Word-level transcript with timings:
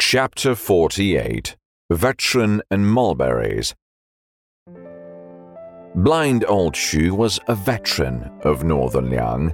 Chapter 0.00 0.54
48 0.54 1.56
Veteran 1.90 2.62
and 2.70 2.90
Mulberries 2.90 3.74
Blind 5.94 6.44
Old 6.48 6.74
Xu 6.74 7.12
was 7.12 7.38
a 7.48 7.54
veteran 7.54 8.30
of 8.42 8.64
Northern 8.64 9.10
Liang. 9.10 9.52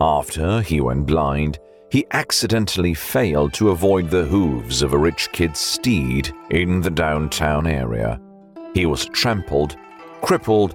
After 0.00 0.62
he 0.62 0.80
went 0.80 1.04
blind, 1.04 1.58
he 1.90 2.06
accidentally 2.12 2.94
failed 2.94 3.52
to 3.52 3.68
avoid 3.68 4.08
the 4.08 4.24
hooves 4.24 4.80
of 4.80 4.94
a 4.94 4.98
rich 4.98 5.30
kid's 5.30 5.60
steed 5.60 6.32
in 6.50 6.80
the 6.80 6.90
downtown 6.90 7.66
area. 7.66 8.18
He 8.74 8.86
was 8.86 9.04
trampled, 9.04 9.76
crippled, 10.22 10.74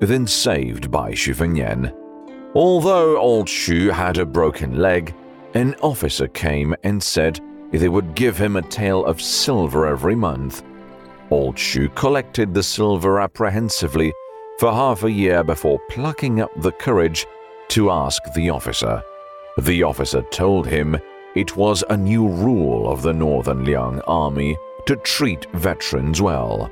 then 0.00 0.26
saved 0.26 0.90
by 0.90 1.12
Fengnian. 1.12 1.90
Although 2.54 3.16
Old 3.16 3.48
Xu 3.48 3.90
had 3.90 4.18
a 4.18 4.26
broken 4.26 4.78
leg, 4.78 5.14
an 5.54 5.74
officer 5.80 6.28
came 6.28 6.76
and 6.84 7.02
said 7.02 7.40
they 7.76 7.88
would 7.88 8.14
give 8.14 8.36
him 8.36 8.56
a 8.56 8.62
tael 8.62 9.04
of 9.04 9.20
silver 9.20 9.86
every 9.86 10.14
month. 10.14 10.62
Old 11.30 11.56
Xu 11.56 11.94
collected 11.94 12.54
the 12.54 12.62
silver 12.62 13.20
apprehensively 13.20 14.12
for 14.58 14.72
half 14.72 15.02
a 15.02 15.10
year 15.10 15.42
before 15.42 15.80
plucking 15.90 16.40
up 16.40 16.50
the 16.60 16.72
courage 16.72 17.26
to 17.68 17.90
ask 17.90 18.22
the 18.34 18.50
officer. 18.50 19.02
The 19.58 19.82
officer 19.82 20.22
told 20.22 20.66
him 20.66 20.96
it 21.34 21.56
was 21.56 21.82
a 21.90 21.96
new 21.96 22.28
rule 22.28 22.90
of 22.90 23.02
the 23.02 23.12
Northern 23.12 23.64
Liang 23.64 24.00
Army 24.02 24.56
to 24.86 24.96
treat 24.96 25.46
veterans 25.52 26.22
well. 26.22 26.70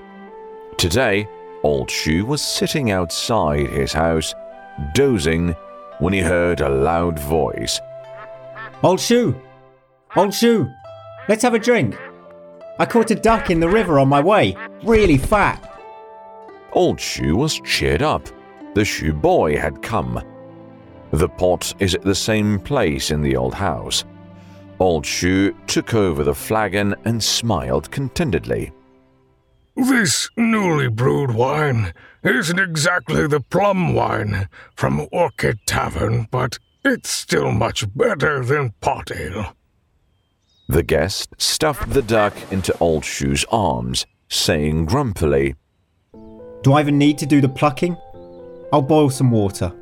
Today, 0.76 1.28
Old 1.62 1.88
Xu 1.88 2.22
was 2.22 2.42
sitting 2.42 2.90
outside 2.90 3.68
his 3.70 3.92
house, 3.92 4.34
dozing, 4.94 5.56
when 5.98 6.12
he 6.12 6.20
heard 6.20 6.60
a 6.60 6.68
loud 6.68 7.18
voice. 7.18 7.80
Old 8.82 8.98
Xu! 8.98 9.40
Old 10.16 10.30
Xu! 10.30 10.72
Let's 11.28 11.42
have 11.42 11.54
a 11.54 11.58
drink. 11.58 11.96
I 12.78 12.86
caught 12.86 13.10
a 13.10 13.14
duck 13.14 13.50
in 13.50 13.60
the 13.60 13.68
river 13.68 13.98
on 13.98 14.08
my 14.08 14.20
way, 14.20 14.56
really 14.82 15.16
fat. 15.16 15.70
Old 16.72 16.98
Xu 16.98 17.34
was 17.34 17.60
cheered 17.64 18.02
up. 18.02 18.26
The 18.74 18.82
Xu 18.82 19.18
boy 19.18 19.56
had 19.56 19.80
come. 19.80 20.20
The 21.12 21.28
pot 21.28 21.72
is 21.78 21.94
at 21.94 22.02
the 22.02 22.14
same 22.14 22.58
place 22.58 23.10
in 23.10 23.22
the 23.22 23.36
old 23.36 23.54
house. 23.54 24.04
Old 24.80 25.04
Xu 25.04 25.54
took 25.66 25.94
over 25.94 26.24
the 26.24 26.34
flagon 26.34 26.94
and 27.04 27.22
smiled 27.22 27.90
contentedly. 27.90 28.72
This 29.76 30.28
newly 30.36 30.88
brewed 30.88 31.30
wine 31.30 31.94
isn't 32.22 32.58
exactly 32.58 33.26
the 33.26 33.40
plum 33.40 33.94
wine 33.94 34.48
from 34.76 35.06
Orchid 35.12 35.58
Tavern, 35.66 36.26
but 36.30 36.58
it's 36.84 37.10
still 37.10 37.52
much 37.52 37.84
better 37.96 38.44
than 38.44 38.74
pot 38.80 39.10
ale. 39.14 39.54
The 40.68 40.82
guest 40.82 41.34
stuffed 41.36 41.90
the 41.90 42.00
duck 42.00 42.34
into 42.50 42.76
Old 42.78 43.02
Xu's 43.02 43.44
arms, 43.52 44.06
saying 44.28 44.86
grumpily, 44.86 45.56
Do 46.62 46.72
I 46.72 46.80
even 46.80 46.96
need 46.96 47.18
to 47.18 47.26
do 47.26 47.42
the 47.42 47.50
plucking? 47.50 47.96
I'll 48.72 48.80
boil 48.80 49.10
some 49.10 49.30
water. 49.30 49.72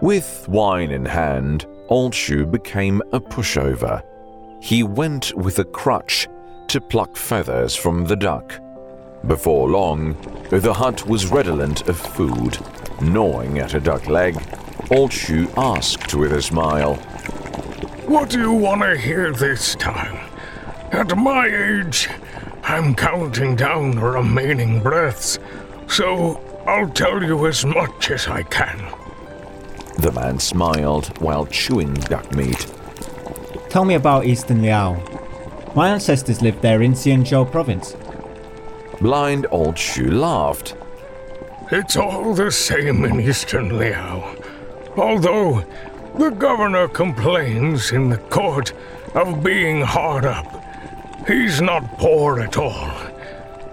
With 0.00 0.46
wine 0.48 0.90
in 0.90 1.04
hand, 1.04 1.66
Old 1.88 2.14
Xu 2.14 2.50
became 2.50 3.02
a 3.12 3.20
pushover. 3.20 4.02
He 4.62 4.82
went 4.82 5.34
with 5.36 5.58
a 5.58 5.64
crutch 5.64 6.26
to 6.68 6.80
pluck 6.80 7.14
feathers 7.14 7.76
from 7.76 8.06
the 8.06 8.16
duck. 8.16 8.58
Before 9.26 9.68
long, 9.68 10.16
the 10.50 10.72
hut 10.72 11.06
was 11.06 11.30
redolent 11.30 11.86
of 11.88 11.98
food. 11.98 12.58
Gnawing 13.02 13.58
at 13.58 13.74
a 13.74 13.80
duck 13.80 14.08
leg, 14.08 14.36
Old 14.90 15.10
Xu 15.10 15.52
asked 15.56 16.14
with 16.14 16.32
a 16.32 16.40
smile, 16.40 16.98
What 18.06 18.30
do 18.30 18.38
you 18.38 18.52
want 18.52 18.82
to 18.82 18.96
hear 18.96 19.32
this 19.32 19.74
time? 19.74 20.30
At 20.92 21.18
my 21.18 21.48
age, 21.48 22.08
I'm 22.62 22.94
counting 22.94 23.56
down 23.56 23.96
the 23.96 24.00
remaining 24.00 24.80
breaths, 24.80 25.40
so 25.88 26.40
I'll 26.68 26.88
tell 26.88 27.20
you 27.20 27.48
as 27.48 27.64
much 27.64 28.12
as 28.12 28.28
I 28.28 28.44
can. 28.44 28.78
The 29.98 30.12
man 30.12 30.38
smiled 30.38 31.18
while 31.18 31.46
chewing 31.46 31.94
duck 31.94 32.32
meat. 32.32 32.72
Tell 33.70 33.84
me 33.84 33.94
about 33.94 34.24
Eastern 34.24 34.62
Liao. 34.62 35.02
My 35.74 35.88
ancestors 35.88 36.40
lived 36.40 36.62
there 36.62 36.82
in 36.82 36.92
Xianzhou 36.92 37.50
province. 37.50 37.96
Blind 39.00 39.48
old 39.50 39.74
Xu 39.74 40.12
laughed. 40.12 40.76
It's 41.72 41.96
all 41.96 42.34
the 42.34 42.52
same 42.52 43.04
in 43.04 43.20
Eastern 43.20 43.76
Liao. 43.76 44.36
Although 44.96 45.64
the 46.18 46.30
governor 46.30 46.88
complains 46.88 47.92
in 47.92 48.08
the 48.08 48.18
court 48.18 48.72
of 49.14 49.42
being 49.42 49.80
hard 49.80 50.24
up, 50.24 50.62
he's 51.26 51.60
not 51.60 51.98
poor 51.98 52.40
at 52.40 52.56
all. 52.56 52.90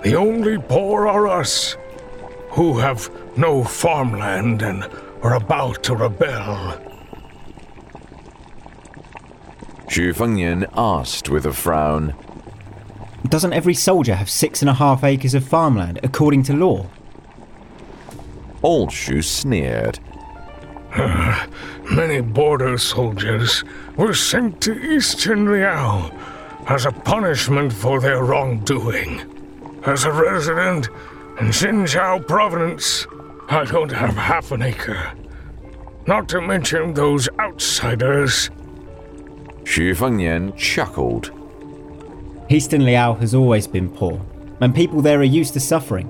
The 0.03 0.15
only 0.15 0.57
poor 0.57 1.07
are 1.07 1.27
us, 1.27 1.77
who 2.51 2.77
have 2.77 3.09
no 3.37 3.63
farmland 3.63 4.61
and 4.61 4.83
are 5.21 5.35
about 5.35 5.83
to 5.83 5.95
rebel. 5.95 6.79
Xu 9.87 10.13
Fengnian 10.13 10.69
asked 10.75 11.29
with 11.29 11.45
a 11.45 11.53
frown. 11.53 12.13
Doesn't 13.29 13.53
every 13.53 13.73
soldier 13.73 14.15
have 14.15 14.29
six 14.29 14.61
and 14.61 14.69
a 14.69 14.73
half 14.73 15.03
acres 15.03 15.33
of 15.33 15.45
farmland 15.47 15.99
according 16.03 16.43
to 16.43 16.53
law? 16.53 16.87
Old 18.61 18.89
Xu 18.89 19.23
sneered. 19.23 19.99
Many 21.91 22.21
border 22.21 22.77
soldiers 22.77 23.63
were 23.97 24.13
sent 24.13 24.61
to 24.61 24.73
Eastern 24.73 25.51
Liao 25.51 26.11
as 26.67 26.85
a 26.85 26.91
punishment 26.91 27.73
for 27.73 27.99
their 27.99 28.23
wrongdoing. 28.23 29.21
As 29.85 30.05
a 30.05 30.11
resident 30.11 30.87
in 31.39 31.47
Xinjiao 31.47 32.27
province, 32.27 33.07
I 33.49 33.65
don't 33.65 33.91
have 33.91 34.15
half 34.15 34.51
an 34.51 34.61
acre. 34.61 35.13
Not 36.05 36.29
to 36.29 36.41
mention 36.41 36.93
those 36.93 37.27
outsiders. 37.39 38.51
Xu 39.63 39.95
Fengnian 39.95 40.55
chuckled. 40.55 41.31
Eastern 42.49 42.85
Liao 42.85 43.15
has 43.15 43.33
always 43.33 43.65
been 43.65 43.89
poor, 43.89 44.23
and 44.61 44.75
people 44.75 45.01
there 45.01 45.19
are 45.19 45.23
used 45.23 45.53
to 45.53 45.59
suffering. 45.59 46.07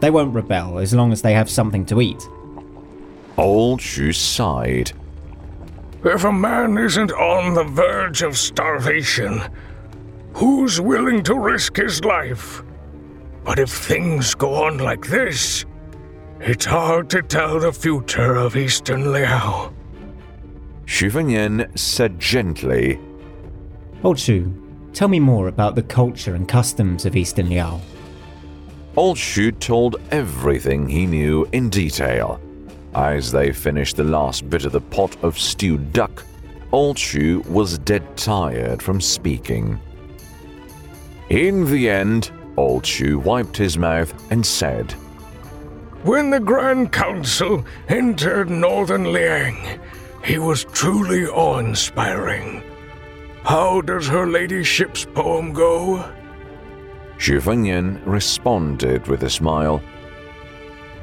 They 0.00 0.10
won't 0.10 0.34
rebel 0.34 0.78
as 0.78 0.94
long 0.94 1.12
as 1.12 1.20
they 1.20 1.34
have 1.34 1.50
something 1.50 1.84
to 1.86 2.00
eat. 2.00 2.26
Old 3.36 3.80
Xu 3.80 4.14
sighed. 4.14 4.92
If 6.04 6.24
a 6.24 6.32
man 6.32 6.78
isn't 6.78 7.12
on 7.12 7.54
the 7.54 7.64
verge 7.64 8.22
of 8.22 8.38
starvation, 8.38 9.40
who's 10.34 10.80
willing 10.80 11.22
to 11.24 11.38
risk 11.38 11.76
his 11.76 12.04
life? 12.04 12.62
But 13.42 13.58
if 13.58 13.70
things 13.70 14.34
go 14.34 14.54
on 14.54 14.78
like 14.78 15.06
this, 15.06 15.64
it's 16.40 16.64
hard 16.64 17.10
to 17.10 17.22
tell 17.22 17.58
the 17.58 17.72
future 17.72 18.36
of 18.36 18.56
Eastern 18.56 19.12
Liao. 19.12 19.72
Xu 20.86 21.10
Fengnian 21.10 21.76
said 21.76 22.20
gently, 22.20 23.00
Old 24.04 24.18
Xu, 24.18 24.92
tell 24.92 25.08
me 25.08 25.18
more 25.18 25.48
about 25.48 25.74
the 25.74 25.82
culture 25.82 26.34
and 26.34 26.46
customs 26.46 27.04
of 27.04 27.16
Eastern 27.16 27.48
Liao. 27.48 27.80
Old 28.96 29.16
Xu 29.16 29.58
told 29.58 29.96
everything 30.12 30.88
he 30.88 31.06
knew 31.06 31.48
in 31.52 31.68
detail. 31.68 32.40
As 32.94 33.32
they 33.32 33.52
finished 33.52 33.96
the 33.96 34.04
last 34.04 34.48
bit 34.48 34.64
of 34.64 34.72
the 34.72 34.80
pot 34.80 35.16
of 35.24 35.38
stewed 35.38 35.92
duck, 35.92 36.24
Old 36.70 36.96
Xu 36.96 37.44
was 37.46 37.78
dead 37.78 38.16
tired 38.16 38.82
from 38.82 39.00
speaking. 39.00 39.80
In 41.28 41.64
the 41.70 41.90
end, 41.90 42.30
Old 42.56 42.84
Xu 42.84 43.16
wiped 43.16 43.56
his 43.56 43.76
mouth 43.76 44.12
and 44.30 44.44
said, 44.46 44.92
When 46.04 46.30
the 46.30 46.40
Grand 46.40 46.92
Council 46.92 47.64
entered 47.88 48.48
Northern 48.48 49.12
Liang, 49.12 49.80
he 50.24 50.38
was 50.38 50.64
truly 50.64 51.26
awe 51.26 51.58
inspiring. 51.58 52.62
How 53.42 53.80
does 53.80 54.06
her 54.08 54.26
ladyship's 54.26 55.04
poem 55.04 55.52
go? 55.52 55.96
Xu 57.18 57.40
Fengnian 57.40 58.00
responded 58.06 59.06
with 59.06 59.22
a 59.24 59.30
smile. 59.30 59.82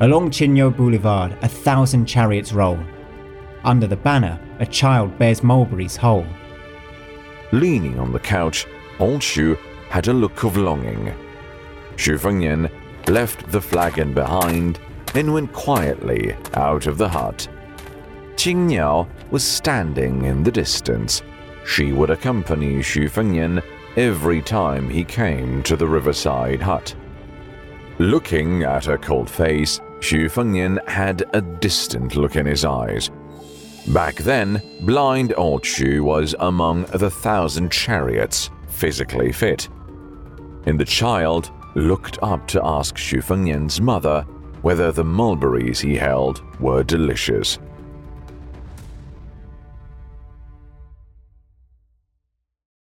Along 0.01 0.31
Chinyo 0.31 0.75
Boulevard, 0.75 1.37
a 1.43 1.47
thousand 1.47 2.07
chariots 2.07 2.53
roll. 2.53 2.79
Under 3.63 3.85
the 3.85 3.95
banner, 3.95 4.39
a 4.57 4.65
child 4.65 5.15
bears 5.19 5.43
mulberries 5.43 5.95
whole. 5.95 6.25
Leaning 7.51 7.99
on 7.99 8.11
the 8.11 8.19
couch, 8.19 8.65
Old 8.97 9.21
Xu 9.21 9.55
had 9.89 10.07
a 10.07 10.13
look 10.13 10.43
of 10.43 10.57
longing. 10.57 11.13
Xu 11.97 12.17
Fengnian 12.17 12.71
left 13.09 13.51
the 13.51 13.61
flagon 13.61 14.11
behind 14.11 14.79
and 15.13 15.31
went 15.31 15.53
quietly 15.53 16.35
out 16.55 16.87
of 16.87 16.97
the 16.97 17.07
hut. 17.07 17.47
Qing 18.37 18.69
Niao 18.69 19.07
was 19.29 19.43
standing 19.43 20.25
in 20.25 20.41
the 20.41 20.51
distance. 20.51 21.21
She 21.63 21.93
would 21.93 22.09
accompany 22.09 22.77
Xu 22.77 23.07
Fengnian 23.07 23.61
every 23.97 24.41
time 24.41 24.89
he 24.89 25.03
came 25.03 25.61
to 25.61 25.75
the 25.75 25.87
riverside 25.87 26.59
hut. 26.59 26.95
Looking 27.99 28.63
at 28.63 28.85
her 28.85 28.97
cold 28.97 29.29
face, 29.29 29.79
Xu 30.01 30.25
Fengnian 30.31 30.85
had 30.87 31.23
a 31.33 31.41
distant 31.41 32.15
look 32.15 32.35
in 32.35 32.45
his 32.45 32.65
eyes. 32.65 33.11
Back 33.87 34.15
then, 34.15 34.61
blind 34.81 35.33
old 35.37 35.61
Xu 35.61 36.01
was 36.01 36.35
among 36.39 36.85
the 36.85 37.09
thousand 37.09 37.71
chariots 37.71 38.49
physically 38.67 39.31
fit. 39.31 39.69
And 40.65 40.79
the 40.79 40.85
child 40.85 41.51
looked 41.75 42.17
up 42.23 42.47
to 42.47 42.65
ask 42.65 42.95
Xu 42.95 43.23
Fengnian's 43.23 43.79
mother 43.79 44.23
whether 44.63 44.91
the 44.91 45.03
mulberries 45.03 45.79
he 45.79 45.95
held 45.95 46.41
were 46.59 46.83
delicious. 46.83 47.59